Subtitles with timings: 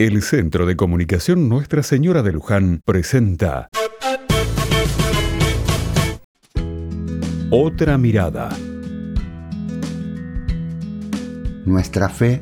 [0.00, 3.68] El Centro de Comunicación Nuestra Señora de Luján presenta
[7.50, 8.56] Otra mirada.
[11.64, 12.40] Nuestra fe,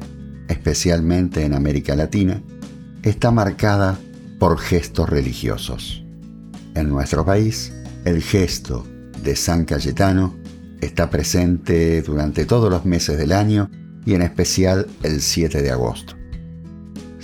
[0.48, 2.42] especialmente en América Latina,
[3.03, 3.98] está marcada
[4.38, 6.04] por gestos religiosos.
[6.75, 7.73] En nuestro país,
[8.04, 8.86] el gesto
[9.23, 10.36] de San Cayetano
[10.82, 13.70] está presente durante todos los meses del año
[14.04, 16.16] y en especial el 7 de agosto.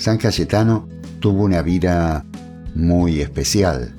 [0.02, 0.88] San Cayetano
[1.20, 2.26] tuvo una vida
[2.74, 3.94] muy especial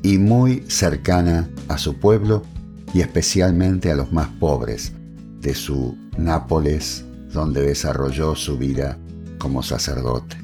[0.00, 2.44] y muy cercana a su pueblo
[2.92, 4.92] y especialmente a los más pobres
[5.40, 8.96] de su Nápoles, donde desarrolló su vida
[9.38, 10.36] como sacerdote.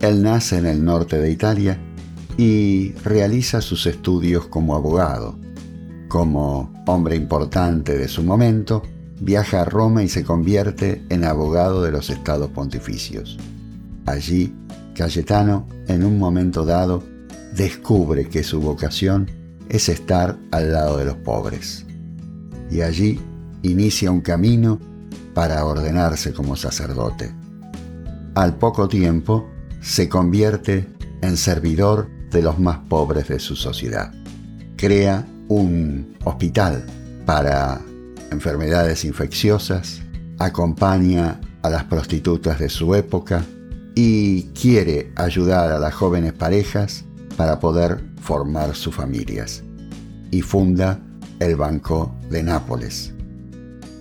[0.00, 1.78] Él nace en el norte de Italia
[2.38, 5.38] y realiza sus estudios como abogado.
[6.08, 8.82] Como hombre importante de su momento,
[9.20, 13.36] viaja a Roma y se convierte en abogado de los estados pontificios.
[14.08, 14.54] Allí,
[14.94, 17.04] Cayetano, en un momento dado,
[17.54, 19.30] descubre que su vocación
[19.68, 21.84] es estar al lado de los pobres.
[22.70, 23.20] Y allí
[23.60, 24.80] inicia un camino
[25.34, 27.34] para ordenarse como sacerdote.
[28.34, 29.50] Al poco tiempo,
[29.82, 30.88] se convierte
[31.20, 34.14] en servidor de los más pobres de su sociedad.
[34.76, 36.86] Crea un hospital
[37.26, 37.82] para
[38.30, 40.00] enfermedades infecciosas,
[40.38, 43.44] acompaña a las prostitutas de su época,
[44.00, 47.04] y quiere ayudar a las jóvenes parejas
[47.36, 49.64] para poder formar sus familias.
[50.30, 51.00] Y funda
[51.40, 53.12] el Banco de Nápoles.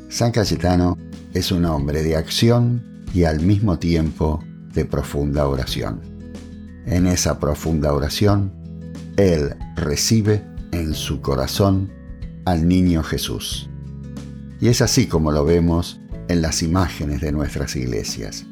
[0.09, 0.99] San Cayetano
[1.33, 4.39] es un hombre de acción y al mismo tiempo
[4.71, 5.99] de profunda oración.
[6.85, 8.53] En esa profunda oración,
[9.15, 11.91] él recibe en su corazón
[12.45, 13.67] al niño Jesús.
[14.61, 18.45] Y es así como lo vemos en las imágenes de nuestras iglesias.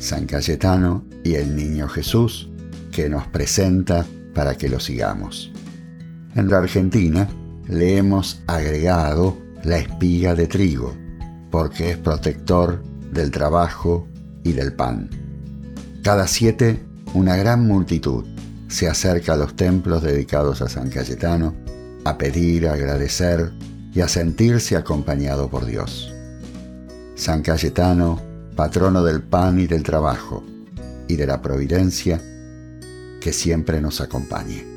[0.00, 2.48] San Cayetano y el Niño Jesús,
[2.90, 5.52] que nos presenta para que lo sigamos.
[6.34, 7.28] En la Argentina
[7.68, 10.96] le hemos agregado la espiga de trigo,
[11.50, 12.82] porque es protector
[13.12, 14.08] del trabajo
[14.42, 15.10] y del pan.
[16.02, 16.82] Cada siete,
[17.12, 18.24] una gran multitud
[18.68, 21.54] se acerca a los templos dedicados a San Cayetano
[22.04, 23.52] a pedir, a agradecer
[23.92, 26.14] y a sentirse acompañado por Dios.
[27.16, 30.44] San Cayetano patrono del pan y del trabajo
[31.08, 32.20] y de la providencia,
[33.20, 34.69] que siempre nos acompañe.